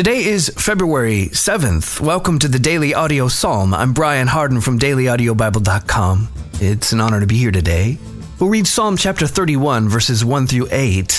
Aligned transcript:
Today 0.00 0.24
is 0.24 0.48
February 0.56 1.26
7th. 1.26 2.00
Welcome 2.00 2.38
to 2.38 2.48
the 2.48 2.58
Daily 2.58 2.94
Audio 2.94 3.28
Psalm. 3.28 3.74
I'm 3.74 3.92
Brian 3.92 4.28
Hardin 4.28 4.62
from 4.62 4.78
dailyaudiobible.com. 4.78 6.28
It's 6.54 6.92
an 6.92 7.02
honor 7.02 7.20
to 7.20 7.26
be 7.26 7.36
here 7.36 7.50
today. 7.50 7.98
We'll 8.38 8.48
read 8.48 8.66
Psalm 8.66 8.96
chapter 8.96 9.26
31, 9.26 9.90
verses 9.90 10.24
1 10.24 10.46
through 10.46 10.68
8 10.70 11.12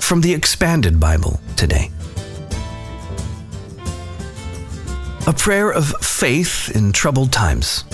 from 0.00 0.20
the 0.20 0.34
Expanded 0.34 0.98
Bible 0.98 1.38
today. 1.54 1.92
A 5.28 5.32
prayer 5.32 5.70
of 5.70 5.86
faith 6.00 6.74
in 6.74 6.90
troubled 6.90 7.30
times. 7.30 7.84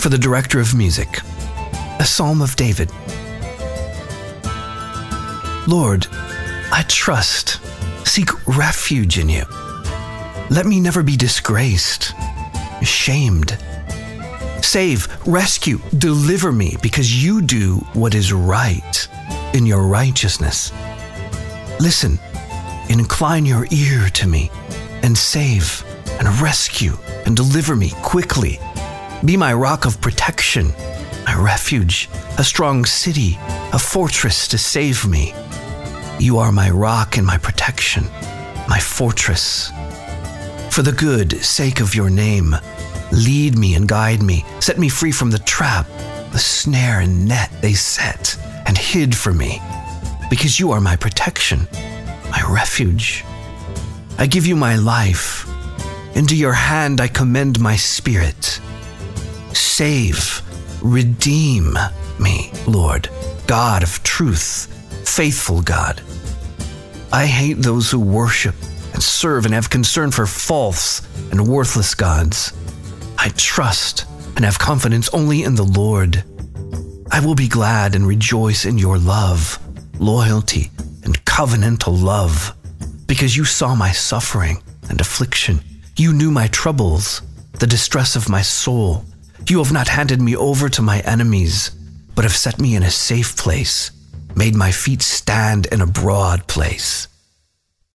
For 0.00 0.08
the 0.08 0.18
director 0.18 0.58
of 0.58 0.74
music, 0.74 1.20
a 2.00 2.04
psalm 2.04 2.42
of 2.42 2.56
David. 2.56 2.90
Lord, 5.68 6.08
I 6.72 6.84
trust, 6.88 7.60
seek 8.08 8.30
refuge 8.48 9.18
in 9.18 9.28
you. 9.28 9.44
Let 10.50 10.64
me 10.64 10.80
never 10.80 11.02
be 11.02 11.16
disgraced, 11.16 12.14
shamed. 12.82 13.56
Save, 14.62 15.06
rescue, 15.26 15.78
deliver 15.98 16.50
me, 16.50 16.76
because 16.82 17.22
you 17.22 17.42
do 17.42 17.76
what 17.92 18.14
is 18.14 18.32
right 18.32 19.08
in 19.52 19.66
your 19.66 19.86
righteousness. 19.86 20.72
Listen, 21.80 22.18
incline 22.88 23.44
your 23.44 23.66
ear 23.70 24.08
to 24.14 24.26
me, 24.26 24.50
and 25.02 25.16
save, 25.16 25.84
and 26.18 26.28
rescue, 26.40 26.96
and 27.26 27.36
deliver 27.36 27.76
me 27.76 27.92
quickly. 28.02 28.58
Be 29.24 29.36
my 29.36 29.52
rock 29.52 29.84
of 29.84 30.00
protection, 30.00 30.72
my 31.26 31.34
refuge, 31.36 32.08
a 32.38 32.44
strong 32.44 32.86
city, 32.86 33.38
a 33.72 33.78
fortress 33.78 34.48
to 34.48 34.56
save 34.56 35.06
me. 35.06 35.34
You 36.20 36.38
are 36.38 36.50
my 36.50 36.68
rock 36.68 37.16
and 37.16 37.24
my 37.24 37.38
protection, 37.38 38.02
my 38.68 38.80
fortress. 38.80 39.70
For 40.70 40.82
the 40.82 40.90
good 40.90 41.32
sake 41.44 41.80
of 41.80 41.94
your 41.94 42.10
name, 42.10 42.56
lead 43.12 43.56
me 43.56 43.74
and 43.74 43.86
guide 43.86 44.20
me. 44.20 44.44
Set 44.58 44.78
me 44.78 44.88
free 44.88 45.12
from 45.12 45.30
the 45.30 45.38
trap, 45.38 45.86
the 46.32 46.38
snare 46.38 47.00
and 47.00 47.28
net 47.28 47.50
they 47.62 47.72
set 47.72 48.36
and 48.66 48.76
hid 48.76 49.16
for 49.16 49.32
me. 49.32 49.60
Because 50.28 50.58
you 50.58 50.72
are 50.72 50.80
my 50.80 50.96
protection, 50.96 51.68
my 52.32 52.42
refuge. 52.48 53.24
I 54.18 54.26
give 54.26 54.44
you 54.44 54.56
my 54.56 54.74
life. 54.74 55.48
Into 56.16 56.34
your 56.34 56.52
hand 56.52 57.00
I 57.00 57.06
commend 57.06 57.60
my 57.60 57.76
spirit. 57.76 58.60
Save, 59.52 60.42
redeem 60.82 61.78
me, 62.18 62.50
Lord, 62.66 63.08
God 63.46 63.84
of 63.84 64.02
truth, 64.02 64.66
faithful 65.18 65.60
God. 65.60 66.00
I 67.12 67.26
hate 67.26 67.54
those 67.54 67.90
who 67.90 67.98
worship 67.98 68.54
and 68.92 69.02
serve 69.02 69.46
and 69.46 69.52
have 69.52 69.68
concern 69.68 70.12
for 70.12 70.26
false 70.26 71.02
and 71.32 71.48
worthless 71.48 71.92
gods. 71.96 72.52
I 73.18 73.30
trust 73.30 74.06
and 74.36 74.44
have 74.44 74.60
confidence 74.60 75.08
only 75.08 75.42
in 75.42 75.56
the 75.56 75.64
Lord. 75.64 76.22
I 77.10 77.18
will 77.18 77.34
be 77.34 77.48
glad 77.48 77.96
and 77.96 78.06
rejoice 78.06 78.64
in 78.64 78.78
your 78.78 78.96
love, 78.96 79.58
loyalty, 79.98 80.70
and 81.02 81.24
covenantal 81.24 82.00
love, 82.00 82.54
because 83.08 83.36
you 83.36 83.44
saw 83.44 83.74
my 83.74 83.90
suffering 83.90 84.62
and 84.88 85.00
affliction. 85.00 85.58
You 85.96 86.12
knew 86.12 86.30
my 86.30 86.46
troubles, 86.46 87.22
the 87.58 87.66
distress 87.66 88.14
of 88.14 88.28
my 88.28 88.42
soul. 88.42 89.04
You 89.48 89.58
have 89.58 89.72
not 89.72 89.88
handed 89.88 90.22
me 90.22 90.36
over 90.36 90.68
to 90.68 90.80
my 90.80 91.00
enemies, 91.00 91.72
but 92.14 92.22
have 92.22 92.36
set 92.36 92.60
me 92.60 92.76
in 92.76 92.84
a 92.84 92.90
safe 92.90 93.36
place, 93.36 93.90
made 94.38 94.54
my 94.54 94.70
feet 94.70 95.02
stand 95.02 95.66
in 95.66 95.80
a 95.80 95.86
broad 95.86 96.46
place. 96.46 97.08